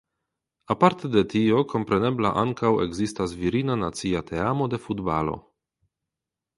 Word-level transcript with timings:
Aparte 0.75 1.11
de 1.15 1.23
tio 1.33 1.59
komprenebla 1.75 2.33
ankaŭ 2.45 2.73
ekzistas 2.87 3.37
virina 3.45 3.79
nacia 3.85 4.27
teamo 4.35 4.73
de 4.75 4.85
futbalo. 4.89 5.41